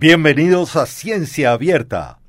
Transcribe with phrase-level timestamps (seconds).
[0.00, 2.20] Bienvenidos a Ciencia Abierta.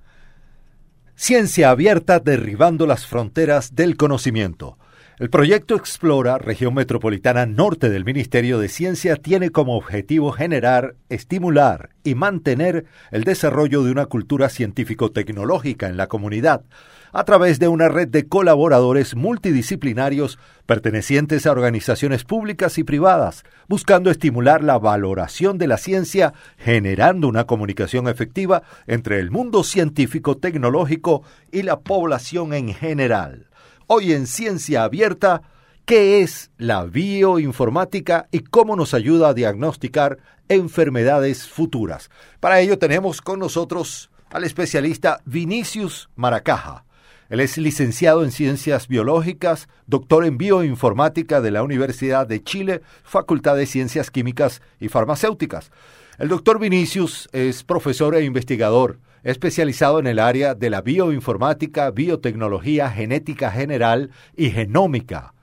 [1.14, 4.79] Ciencia Abierta derribando las fronteras del conocimiento.
[5.19, 11.89] El proyecto Explora, región metropolitana norte del Ministerio de Ciencia, tiene como objetivo generar, estimular
[12.05, 16.63] y mantener el desarrollo de una cultura científico-tecnológica en la comunidad
[17.12, 24.12] a través de una red de colaboradores multidisciplinarios pertenecientes a organizaciones públicas y privadas, buscando
[24.12, 31.63] estimular la valoración de la ciencia, generando una comunicación efectiva entre el mundo científico-tecnológico y
[31.63, 33.48] la población en general.
[33.91, 35.41] Hoy en Ciencia Abierta,
[35.85, 42.12] ¿qué es la bioinformática y cómo nos ayuda a diagnosticar enfermedades futuras?
[42.39, 46.85] Para ello tenemos con nosotros al especialista Vinicius Maracaja.
[47.29, 53.55] Él es licenciado en Ciencias Biológicas, doctor en Bioinformática de la Universidad de Chile, Facultad
[53.55, 55.71] de Ciencias Químicas y Farmacéuticas.
[56.20, 62.90] El doctor Vinicius es profesor e investigador especializado en el área de la bioinformática, biotecnología,
[62.90, 65.33] genética general y genómica.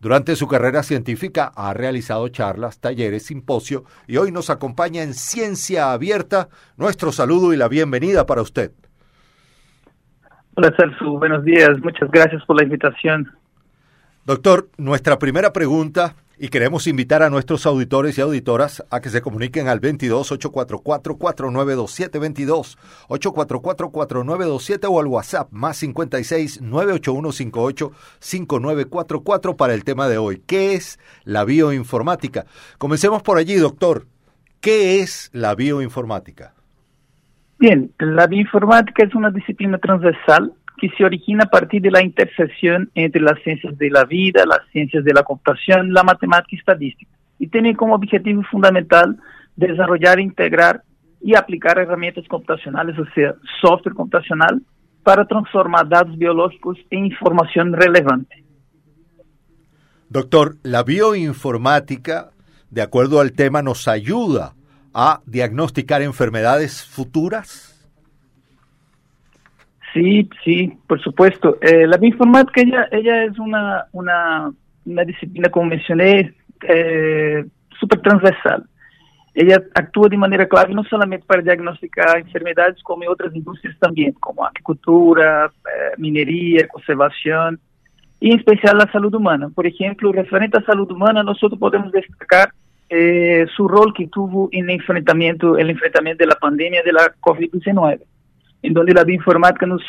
[0.00, 5.92] Durante su carrera científica ha realizado charlas, talleres, simposio y hoy nos acompaña en Ciencia
[5.92, 6.48] Abierta.
[6.76, 8.70] Nuestro saludo y la bienvenida para usted.
[10.54, 13.32] Hola Celso, buenos días, muchas gracias por la invitación.
[14.24, 19.20] Doctor, nuestra primera pregunta y queremos invitar a nuestros auditores y auditoras a que se
[19.20, 27.92] comuniquen al 22 844 4927 22 844 4927 o al WhatsApp más 56 981 58
[28.20, 30.42] 5944 para el tema de hoy.
[30.46, 32.46] ¿Qué es la bioinformática?
[32.78, 34.06] Comencemos por allí, doctor.
[34.60, 36.54] ¿Qué es la bioinformática?
[37.58, 42.90] Bien, la bioinformática es una disciplina transversal que se origina a partir de la intersección
[42.94, 47.10] entre las ciencias de la vida, las ciencias de la computación, la matemática y estadística,
[47.38, 49.18] y tiene como objetivo fundamental
[49.56, 50.82] desarrollar, integrar
[51.20, 54.62] y aplicar herramientas computacionales, o sea, software computacional,
[55.02, 58.44] para transformar datos biológicos en información relevante.
[60.10, 62.30] Doctor, la bioinformática,
[62.70, 64.54] de acuerdo al tema, nos ayuda
[64.94, 67.67] a diagnosticar enfermedades futuras.
[69.92, 71.58] Sí, sí, por supuesto.
[71.60, 74.52] Eh, la bioinformática ella, es una, una,
[74.84, 76.34] una disciplina, como mencioné,
[76.68, 77.44] eh,
[77.78, 78.64] súper transversal.
[79.34, 84.12] Ella actúa de manera clave no solamente para diagnosticar enfermedades, como en otras industrias también,
[84.14, 87.60] como agricultura, eh, minería, conservación,
[88.20, 89.48] y en especial la salud humana.
[89.54, 92.50] Por ejemplo, referente a salud humana, nosotros podemos destacar
[92.90, 97.14] eh, su rol que tuvo en el enfrentamiento, el enfrentamiento de la pandemia de la
[97.20, 98.00] COVID-19
[98.62, 99.82] en donde la bioinformática nos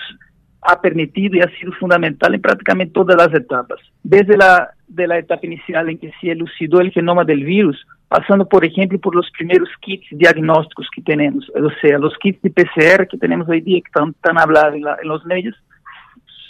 [0.62, 5.18] ha permitido y ha sido fundamental en prácticamente todas las etapas, desde la, de la
[5.18, 9.30] etapa inicial en que se elucidó el genoma del virus, pasando, por ejemplo, por los
[9.32, 13.80] primeros kits diagnósticos que tenemos, o sea, los kits de PCR que tenemos hoy día,
[13.82, 15.56] que están tan hablados en, en los medios,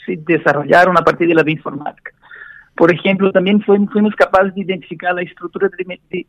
[0.05, 2.11] se desarrollaron a partir de la bioinformática.
[2.79, 5.69] Por ejemplo, también fuimos capaces de identificar la estructura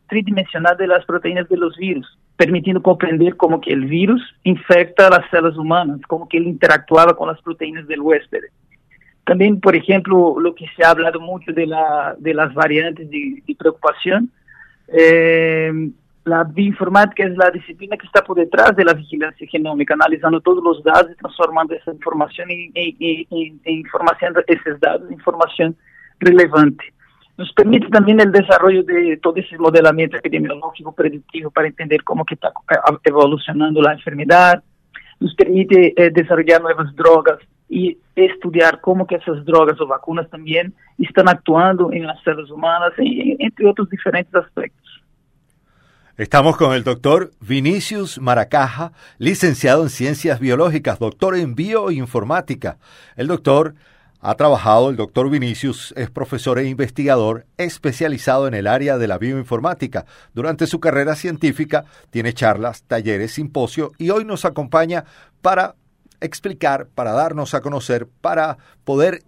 [0.09, 5.29] tridimensional de las proteínas de los virus, permitiendo comprender cómo que el virus infecta las
[5.29, 8.41] células humanas, cómo que él interactuaba con las proteínas del huésped.
[9.23, 13.41] También, por ejemplo, lo que se ha hablado mucho de, la, de las variantes de,
[13.57, 14.29] preocupación,
[14.89, 15.71] eh,
[16.25, 20.61] la bioinformática es la disciplina que está por detrás de la vigilancia genómica, analizando todos
[20.61, 23.29] los datos y transformando esa información en,
[23.63, 25.77] información, esos datos en información
[26.21, 26.85] relevante.
[27.37, 32.35] Nos permite también el desarrollo de todo ese modelamiento epidemiológico predictivo para entender cómo que
[32.35, 34.63] está eh, evolucionando la enfermedad.
[35.19, 40.73] Nos permite eh, desarrollar nuevas drogas y estudiar cómo que esas drogas o vacunas también
[40.97, 45.01] están actuando en las células humanas, entre otros diferentes aspectos.
[46.17, 52.77] Estamos con el doctor Vinicius Maracaja, licenciado en Ciencias Biológicas, doctor en Bioinformática.
[53.15, 53.73] El doctor
[54.21, 59.17] ha trabajado el doctor Vinicius, es profesor e investigador especializado en el área de la
[59.17, 60.05] bioinformática.
[60.33, 65.05] Durante su carrera científica tiene charlas, talleres, simposio y hoy nos acompaña
[65.41, 65.75] para
[66.19, 69.23] explicar, para darnos a conocer, para poder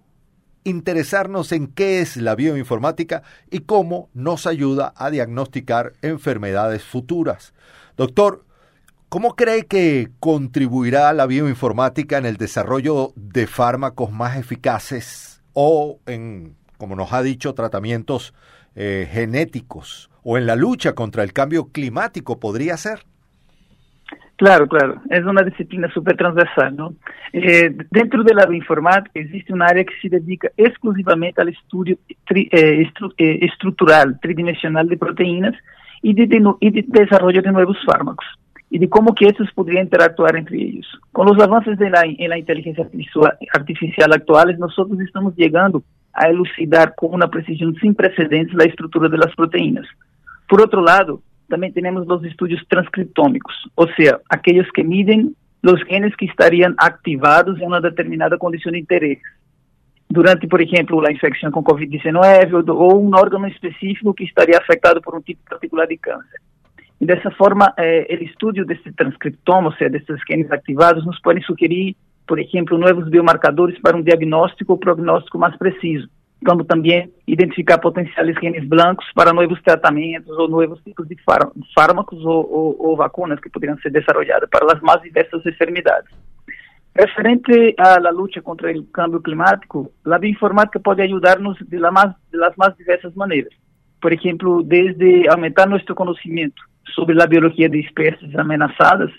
[0.63, 7.53] interesarnos en qué es la bioinformática y cómo nos ayuda a diagnosticar enfermedades futuras.
[7.97, 8.45] Doctor,
[9.13, 16.55] ¿Cómo cree que contribuirá la bioinformática en el desarrollo de fármacos más eficaces o en,
[16.79, 18.33] como nos ha dicho, tratamientos
[18.75, 22.39] eh, genéticos o en la lucha contra el cambio climático?
[22.39, 23.01] ¿Podría ser?
[24.35, 26.95] Claro, claro, es una disciplina súper transversal, ¿no?
[27.33, 31.99] Eh, dentro de la bioinformática existe un área que se dedica exclusivamente al estudio
[32.33, 32.89] eh,
[33.43, 35.53] estructural tridimensional de proteínas
[36.01, 38.25] y de, y de desarrollo de nuevos fármacos.
[38.73, 40.87] Y de cómo que estos podrían interactuar entre ellos.
[41.11, 42.31] Con los avances de la, en
[43.53, 49.19] artificial actuales, nosotros estamos llegando a elucidar con una precisión sin precedentes la estructura de
[49.19, 49.85] las proteínas.
[50.49, 56.15] Por otro lado, también tenemos los estudios transcriptómicos, o sea, aquellos que miden los genes
[56.15, 59.19] que estarían activados en una determinada condición de interés.
[60.09, 65.13] Durante, por ejemplo, la infección con COVID-19 o un órgano específico que estaría afectado por
[65.13, 66.41] un tipo particular de cáncer.
[67.03, 70.49] Y de esa forma, eh, el estudio de este transcriptoma, o sea, de estos genes
[70.49, 76.07] activados, nos puede sugerir, por ejemplo, nuevos biomarcadores para un diagnóstico o prognóstico más preciso,
[76.45, 81.17] como también identificar potenciales genes blancos para nuevos tratamientos o nuevos tipos de
[81.75, 86.09] fármacos o, o, o vacunas que podrían ser desarrolladas para las más diversas enfermedades.
[86.93, 92.15] Referente a la lucha contra el cambio climático, la bioinformática puede ayudarnos de, la más,
[92.31, 93.51] de las más diversas maneras.
[93.99, 96.63] Por ejemplo, desde aumentar nuestro conocimiento
[96.95, 99.09] sobre la biología de especies amenazadas,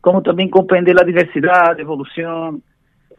[0.00, 2.62] como también comprender la diversidad, evolución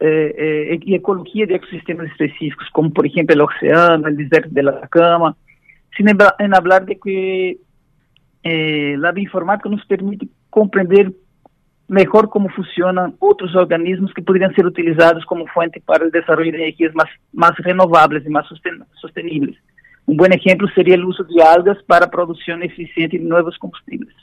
[0.00, 4.68] eh, eh, y ecología de ecosistemas específicos, como por ejemplo el océano, el desierto de
[4.68, 5.36] Atacama,
[5.96, 7.58] sin en hablar de que
[8.42, 11.12] eh, la bioinformática nos permite comprender
[11.86, 16.58] mejor cómo funcionan otros organismos que podrían ser utilizados como fuente para el desarrollo de
[16.58, 16.92] energías
[17.32, 18.46] más renovables y más
[19.00, 19.58] sostenibles.
[20.06, 24.14] Un buen ejemplo sería el uso de algas para producción eficiente de nuevos combustibles.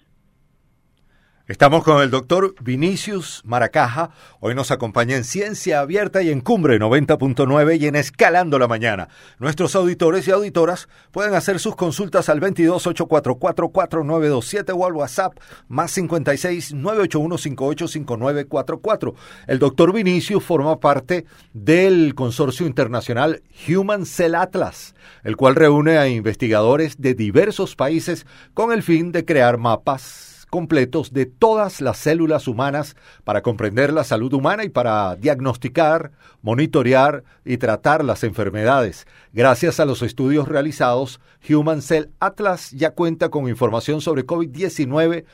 [1.49, 4.11] Estamos con el doctor Vinicius Maracaja.
[4.39, 9.09] Hoy nos acompaña en Ciencia Abierta y en Cumbre 90.9 y en Escalando la Mañana.
[9.39, 16.75] Nuestros auditores y auditoras pueden hacer sus consultas al 2284449927 o al WhatsApp más 56
[16.75, 19.15] 981
[19.47, 24.93] El doctor Vinicius forma parte del consorcio internacional Human Cell Atlas,
[25.23, 31.13] el cual reúne a investigadores de diversos países con el fin de crear mapas completos
[31.13, 36.11] de todas las células humanas para comprender la salud humana y para diagnosticar,
[36.41, 39.07] monitorear y tratar las enfermedades.
[39.33, 41.19] Gracias a los estudios realizados,
[41.49, 45.25] Human Cell Atlas ya cuenta con información sobre COVID-19,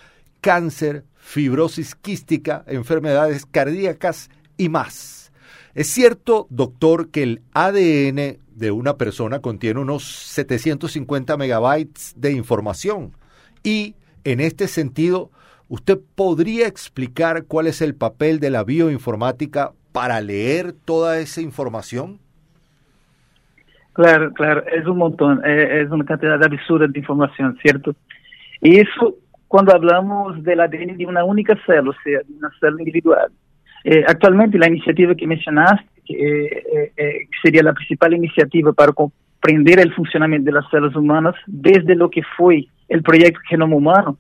[0.42, 5.32] cáncer, fibrosis quística, enfermedades cardíacas y más.
[5.74, 13.12] Es cierto, doctor, que el ADN de una persona contiene unos 750 megabytes de información
[13.64, 13.96] y
[14.26, 15.30] en este sentido,
[15.70, 22.20] ¿usted podría explicar cuál es el papel de la bioinformática para leer toda esa información?
[23.94, 27.96] Claro, claro, es un montón, eh, es una cantidad absurda de información, ¿cierto?
[28.62, 29.16] Y eso
[29.48, 33.32] cuando hablamos del ADN de una única célula, o sea, de una célula individual.
[33.86, 38.92] Eh, actualmente la iniciativa que mencionaste, eh, que sería la principal iniciativa para
[39.46, 44.18] comprender el funcionamiento de las células humanas desde lo que fue el proyecto Genoma Humano,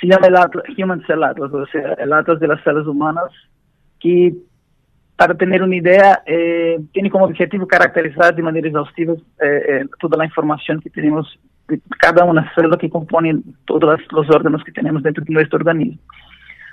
[0.00, 3.30] se llama el Atlas, Human Cell Atlas, o sea, el Atlas de las células humanas,
[4.00, 4.34] que
[5.16, 10.16] para tener una idea, eh, tiene como objetivo caracterizar de manera exhaustiva eh, eh, toda
[10.18, 11.38] la información que tenemos
[11.68, 16.00] de cada una célula que compone todos los órganos que tenemos dentro de nuestro organismo.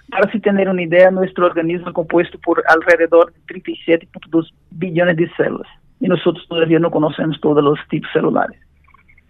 [0.09, 5.29] Para se tener una idea, nuestro organismo es compuesto por alrededor de 37.2 billones de
[5.37, 5.67] células
[5.99, 8.59] y nosotros todavía no conocemos todos los tipos celulares.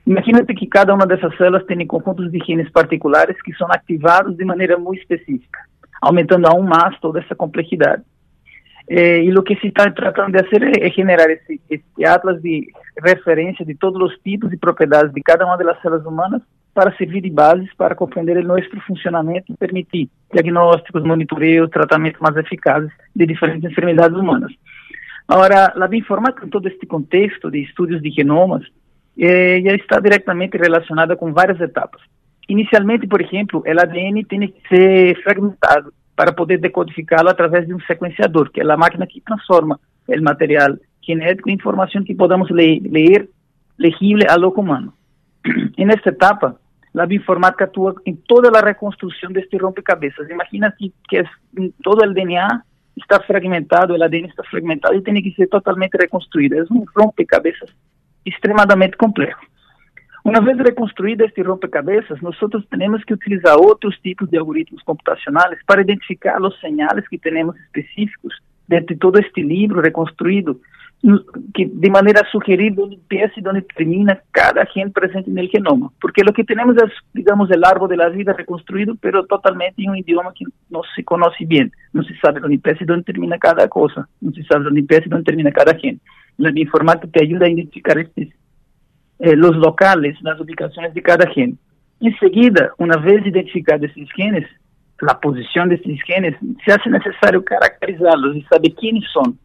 [0.06, 4.46] Imagínate que cada uma dessas células tem conjuntos de genes particulares que são ativados de
[4.46, 5.60] maneira muito específica,
[6.02, 8.04] aumentando aún mais toda essa complexidade.
[8.88, 11.60] Eh, e o que se está tratando de fazer é, generar esse,
[12.06, 12.68] atlas de
[13.04, 17.22] referência de todos os tipos e propriedades de cada uma das células humanas para servir
[17.22, 23.26] de bases para compreender o nosso funcionamento e permitir diagnósticos, monitoreios, tratamentos mais eficazes de
[23.26, 24.52] diferentes enfermidades humanas.
[25.28, 28.64] Agora, a bioinformática, em todo este contexto de estudos de genomas,
[29.18, 32.02] eh, já está diretamente relacionada com várias etapas.
[32.48, 37.80] Inicialmente, por exemplo, o ADN tem que ser fragmentado para poder decodificá-lo através de um
[37.82, 42.82] sequenciador, que é a máquina que transforma o material genético em informação que podamos ler,
[42.84, 43.30] ler
[43.78, 44.94] legível a loco humano.
[45.78, 46.60] E nesta etapa,
[46.98, 50.30] a bioinformática atua em toda a reconstrução deste rompecabezas.
[50.30, 51.24] Imagina que, que é,
[51.84, 52.62] todo o DNA
[52.98, 56.56] está fragmentado, o ADN está fragmentado e tem que ser totalmente reconstruído.
[56.56, 57.70] É um rompecabezas
[58.26, 59.46] extremadamente complexo.
[60.24, 62.36] Uma vez reconstruído este rompecabezas, nós
[62.72, 68.34] temos que utilizar outros tipos de algoritmos computacionais para identificar os sinais que temos específicos
[68.68, 70.60] dentro de todo este livro reconstruído,
[71.54, 75.92] que de maneira a sugerir onde empieza e onde termina cada gene presente no genoma.
[76.02, 79.96] Porque o que temos é, digamos, o árbol da vida reconstruído, pero totalmente em um
[79.96, 81.72] idioma que não se conhece bem.
[81.94, 84.08] Não se sabe onde empieza e onde termina cada coisa.
[84.22, 86.00] Não se sabe onde empieza e onde termina cada gene
[86.38, 91.58] la bioinformática te ayuda a identificar eh, los locales, las ubicaciones de cada gen.
[92.02, 94.46] Enseguida, una vez identificados esses genes,
[95.00, 96.36] la posición de estos genes,
[96.66, 99.38] se hace necesario caracterizarlos y saber quiénes son.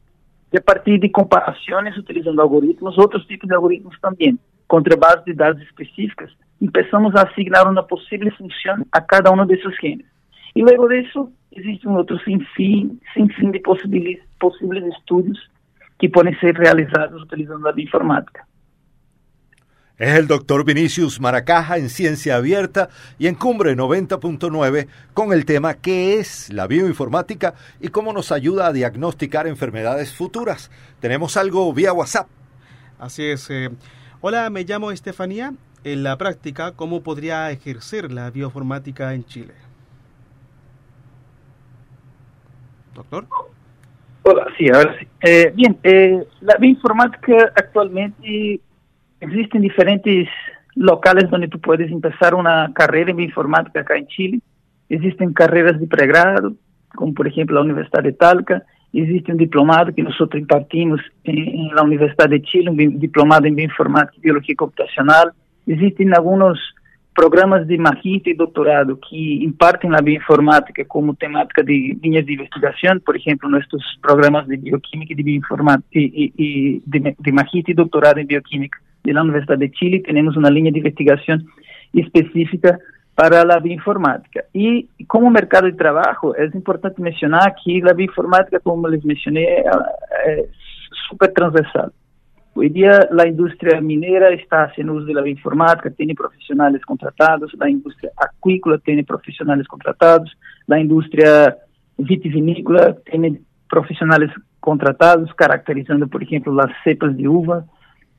[0.53, 5.35] Y a partir de comparaciones utilizando algoritmos, otros tipos de algoritmos también, contra bases de
[5.35, 6.31] datos específicas,
[6.61, 10.07] empezamos a asignar una posible función a cada uno de esos genes.
[10.55, 15.39] Y luego de eso, existe un otro sinfín, sinfín de posibles, posibles estudios
[15.99, 18.47] que pueden ser realizados utilizando la bioinformática.
[20.01, 22.89] Es el doctor Vinicius Maracaja en Ciencia Abierta
[23.19, 27.53] y en Cumbre 90.9 con el tema ¿Qué es la bioinformática
[27.83, 30.71] y cómo nos ayuda a diagnosticar enfermedades futuras?
[31.01, 32.29] Tenemos algo vía WhatsApp.
[32.99, 33.51] Así es.
[33.51, 33.69] Eh,
[34.23, 35.53] hola, me llamo Estefanía.
[35.85, 39.53] En la práctica, ¿cómo podría ejercer la bioinformática en Chile?
[42.95, 43.27] Doctor.
[44.23, 45.07] Hola, sí, ahora sí.
[45.21, 48.61] Eh, bien, eh, la bioinformática actualmente
[49.21, 50.29] existen diferentes
[50.75, 54.41] locales donde tú puedes empezar una carrera en bioinformática acá en Chile.
[54.89, 56.55] Existen carreras de pregrado,
[56.95, 58.63] como por ejemplo la Universidad de Talca.
[58.93, 64.17] Existe un diplomado que nosotros impartimos en, la Universidad de Chile, un diplomado en bioinformática
[64.17, 65.33] y biología computacional.
[65.67, 66.59] Existen algunos
[67.15, 73.01] programas de magíster y doctorado que imparten la bioinformática como temática de líneas de investigación,
[73.01, 78.19] por ejemplo, nuestros programas de bioquímica y de bioinformática y, de, de magíster y doctorado
[78.19, 81.47] en bioquímica de la Universidad de Chile, tenemos una línea de investigación
[81.93, 82.79] específica
[83.15, 84.45] para la bioinformática.
[84.53, 89.47] Y como mercado de trabajo, es importante mencionar que la bioinformática, como les mencioné,
[90.27, 90.47] es
[91.09, 91.93] súper transversal.
[92.55, 97.71] Hoy día la industria minera está haciendo uso de la bioinformática, tiene profesionales contratados, la
[97.71, 101.57] industria acuícola tiene profesionales contratados, la industria
[101.97, 107.65] vitivinícola tiene profesionales contratados, caracterizando, por ejemplo, las cepas de uva,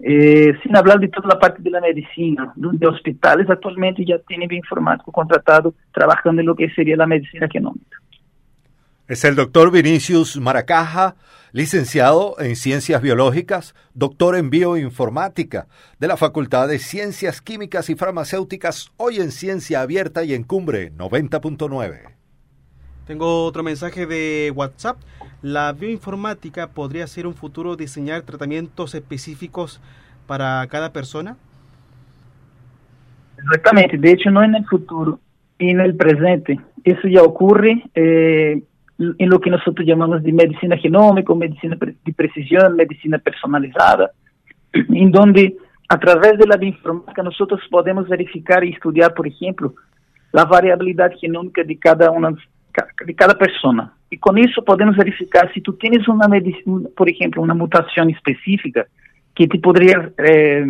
[0.04, 4.48] eh, sin hablar de toda la parte de la medicina, donde hospitales actualmente ya tienen
[4.48, 7.98] bioinformático contratado trabajando en lo que sería la medicina genómica.
[9.08, 11.16] Es el doctor Vinicius Maracaja,
[11.52, 15.68] licenciado en Ciencias Biológicas, doctor en Bioinformática
[16.00, 20.94] de la Facultad de Ciencias Químicas y Farmacéuticas, hoy en Ciencia Abierta y en Cumbre
[20.94, 22.21] 90.9.
[23.06, 24.98] Tengo otro mensaje de WhatsApp.
[25.42, 29.82] La bioinformática podría ser un futuro diseñar tratamientos específicos
[30.28, 31.36] para cada persona.
[33.38, 35.20] Exactamente, de hecho no en el futuro,
[35.58, 36.60] en el presente.
[36.84, 38.62] Eso ya ocurre eh,
[38.98, 44.12] en lo que nosotros llamamos de medicina genómica, medicina de precisión, medicina personalizada,
[44.74, 45.58] en donde
[45.90, 49.74] a través de la bioinformática nosotros podemos verificar y estudiar, por ejemplo,
[50.32, 52.34] la variabilidad genómica de cada una
[53.06, 53.94] de cada persona.
[54.10, 58.86] Y con eso podemos verificar si tú tienes una medicina, por ejemplo, una mutación específica
[59.34, 60.66] que te podría eh,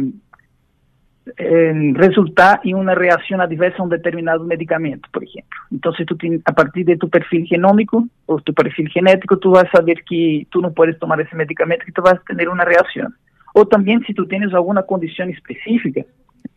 [1.37, 5.59] eh, resultar en una reacción adversa a un determinado medicamento, por ejemplo.
[5.71, 9.65] Entonces, tú tienes, a partir de tu perfil genómico o tu perfil genético, tú vas
[9.65, 12.65] a saber que tú no puedes tomar ese medicamento, que tú vas a tener una
[12.65, 13.15] reacción.
[13.53, 16.01] O también si tú tienes alguna condición específica,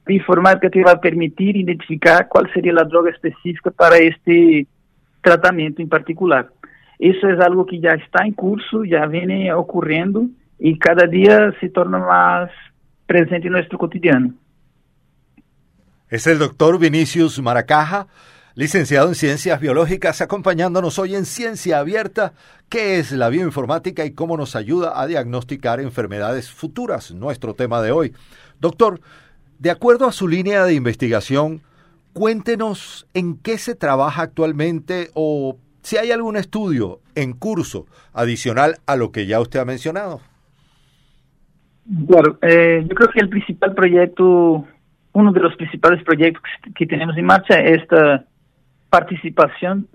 [0.06, 4.66] la informática te va a permitir identificar cuál sería la droga específica para este
[5.24, 6.50] tratamento en particular.
[6.98, 10.26] Eso es algo que ya está en curso, ya viene ocurriendo
[10.58, 12.50] y cada día se torna más
[13.06, 14.34] presente en nuestro cotidiano.
[16.08, 18.06] Es el doctor Vinicius Maracaja,
[18.54, 22.34] licenciado en Ciencias Biológicas, acompañándonos hoy en Ciencia Abierta,
[22.68, 27.90] qué es la bioinformática y cómo nos ayuda a diagnosticar enfermedades futuras, nuestro tema de
[27.90, 28.12] hoy.
[28.60, 29.00] Doctor,
[29.58, 31.62] de acuerdo a su línea de investigación,
[32.14, 38.96] Cuéntenos en qué se trabaja actualmente o si hay algún estudio en curso adicional a
[38.96, 40.20] lo que ya usted ha mencionado.
[42.08, 44.64] Claro, eh, yo creo que el principal proyecto,
[45.12, 46.42] uno de los principales proyectos
[46.74, 48.24] que tenemos en marcha es esta
[48.88, 49.88] participación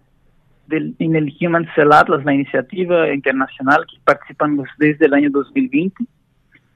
[0.68, 6.04] del, en el Human Cell Atlas, la iniciativa internacional que participamos desde el año 2020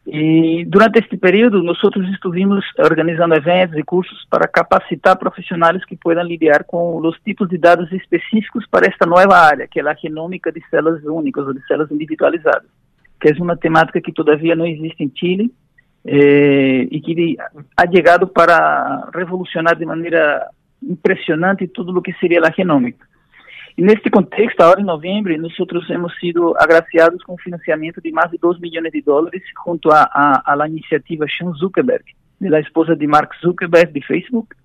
[0.06, 6.28] y durante este periodo nosotros estuvimos organizando eventos y cursos para capacitar profesionales que puedan
[6.28, 10.52] lidiar con los tipos de datos específicos para esta nueva área, que es la genómica
[10.52, 12.66] de células únicas o de células individualizadas,
[13.18, 15.50] que es una temática que todavía no existe en Chile
[16.04, 17.38] eh, y que
[17.78, 20.48] ha llegado para revolucionar de manera
[20.82, 23.08] impresionante todo lo que sería la genómica.
[23.76, 25.54] E neste contexto, agora em novembro, nós
[25.90, 30.54] hemos sido agraciados com financiamento de mais de 2 milhões de dólares junto à a,
[30.54, 32.04] a, iniciativa Sean Zuckerberg,
[32.40, 34.56] da esposa de Mark Zuckerberg de Facebook.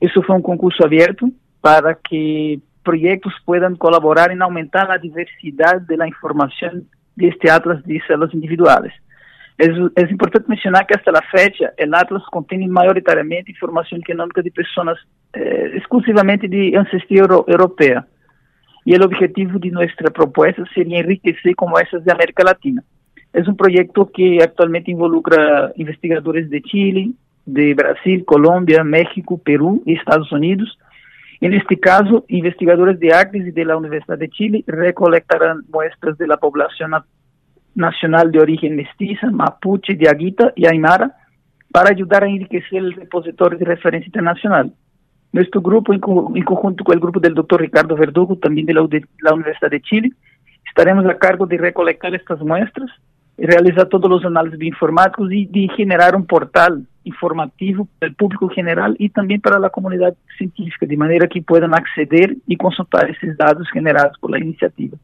[0.00, 6.06] Isso foi um concurso aberto para que projetos puedan colaborar em aumentar a diversidade da
[6.06, 6.82] informação
[7.16, 8.92] deste atlas de células individuais.
[9.58, 9.66] É,
[10.00, 14.98] é importante mencionar que hasta la fecha, o atlas contém maioritariamente informação genômica de pessoas
[15.32, 18.04] eh, exclusivamente de ancestría europea.
[18.84, 22.82] Y el objetivo de nuestra propuesta sería enriquecer como esas de América Latina.
[23.32, 27.12] Es un proyecto que actualmente involucra investigadores de Chile,
[27.46, 30.78] de Brasil, Colombia, México, Perú y Estados Unidos.
[31.40, 36.26] En este caso, investigadores de ACRIS y de la Universidad de Chile recolectarán muestras de
[36.26, 36.92] la población
[37.74, 41.14] nacional de origen mestiza, mapuche, diaguita y aymara
[41.72, 44.72] para ayudar a enriquecer el repositorio de referencia internacional.
[45.34, 48.82] Nuestro grupo, en, conjunto con el grupo del doctor Ricardo Verdugo, también de la,
[49.34, 50.12] Universidad de Chile,
[50.64, 52.88] estaremos a cargo de recolectar estas muestras,
[53.36, 58.94] realizar todos los análisis bioinformáticos y de generar un portal informativo para el público general
[58.96, 63.68] y también para la comunidad científica, de manera que puedan acceder y consultar esos datos
[63.72, 64.96] generados por la iniciativa.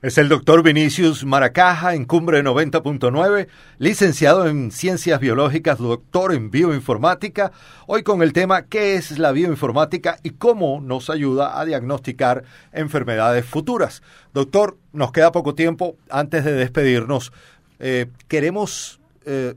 [0.00, 7.50] Es el doctor Vinicius Maracaja en Cumbre 90.9, licenciado en Ciencias Biológicas, doctor en Bioinformática,
[7.88, 13.44] hoy con el tema ¿qué es la bioinformática y cómo nos ayuda a diagnosticar enfermedades
[13.44, 14.04] futuras?
[14.32, 17.32] Doctor, nos queda poco tiempo antes de despedirnos.
[17.80, 19.56] Eh, queremos eh,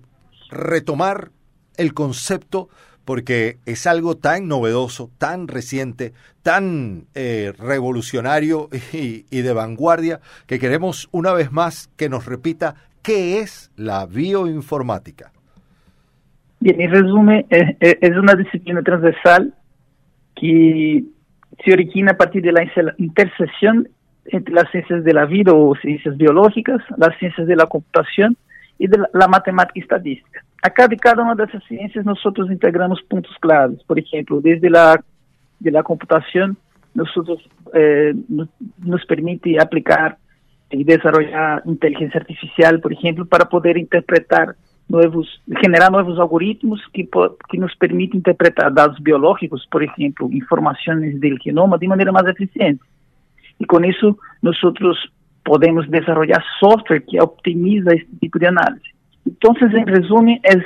[0.50, 1.30] retomar
[1.78, 2.68] el concepto
[3.06, 11.10] porque es algo tan novedoso, tan reciente, tan eh, revolucionario y, de vanguardia, que queremos
[11.12, 15.32] una vez más que nos repita qué es la bioinformática.
[16.60, 19.54] Bien, en resumen, es, una disciplina transversal
[20.36, 21.04] que
[21.66, 22.64] se origina a partir de la
[22.98, 23.90] intersección
[24.26, 28.38] entre las ciencias de la vida o ciencias biológicas, las ciencias de la computación
[28.88, 30.44] de la matemática y estadística.
[30.64, 32.20] A cada, cada uma dessas ciências, nós
[32.50, 33.82] integramos pontos claros.
[33.84, 35.00] Por exemplo, desde a
[35.60, 36.56] de la computação,
[37.74, 38.14] eh,
[38.80, 40.18] nos permite aplicar
[40.72, 44.56] e desenvolver inteligência artificial, por exemplo, para poder interpretar
[44.90, 47.08] novos, generar novos algoritmos que,
[47.50, 52.82] que nos permitem interpretar dados biológicos, por exemplo, informações do genoma de maneira mais eficiente.
[53.60, 54.58] E com isso, nós
[55.44, 58.90] podemos desenvolver software que optimiza esse tipo de análise.
[59.26, 60.64] Entonces, en resumen, es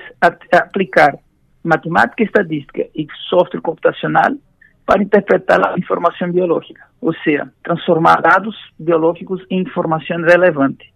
[0.52, 1.19] aplicar
[1.63, 4.38] matemática estadística y software computacional
[4.86, 10.93] para interpretar la información biológica, o sea, transformar datos biológicos en información relevante.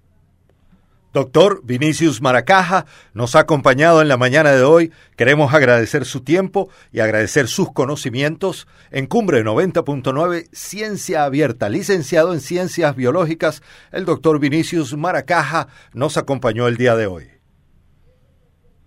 [1.13, 4.91] Doctor Vinicius Maracaja nos ha acompañado en la mañana de hoy.
[5.15, 11.67] Queremos agradecer su tiempo y agradecer sus conocimientos en Cumbre 90.9 Ciencia Abierta.
[11.69, 17.28] Licenciado en Ciencias Biológicas, el doctor Vinicius Maracaja nos acompañó el día de hoy.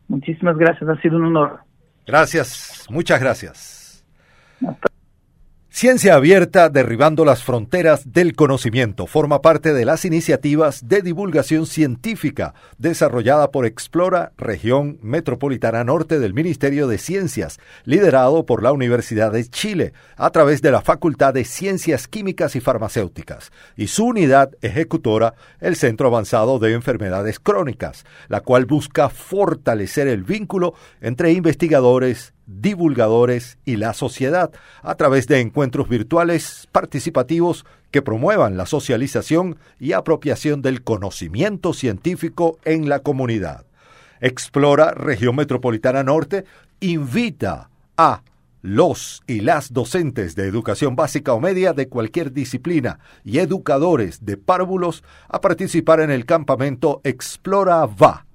[0.07, 1.61] Muchísimas gracias, ha sido un honor.
[2.07, 4.05] Gracias, muchas gracias.
[5.75, 12.53] Ciencia Abierta, derribando las fronteras del conocimiento, forma parte de las iniciativas de divulgación científica
[12.77, 19.49] desarrollada por Explora, región metropolitana norte del Ministerio de Ciencias, liderado por la Universidad de
[19.49, 25.35] Chile, a través de la Facultad de Ciencias Químicas y Farmacéuticas, y su unidad ejecutora,
[25.59, 33.59] el Centro Avanzado de Enfermedades Crónicas, la cual busca fortalecer el vínculo entre investigadores, divulgadores
[33.65, 34.51] y la sociedad
[34.83, 42.59] a través de encuentros virtuales participativos que promuevan la socialización y apropiación del conocimiento científico
[42.65, 43.65] en la comunidad.
[44.21, 46.45] Explora Región Metropolitana Norte
[46.81, 48.23] invita a
[48.62, 54.37] los y las docentes de educación básica o media de cualquier disciplina y educadores de
[54.37, 58.27] párvulos a participar en el campamento Explora Va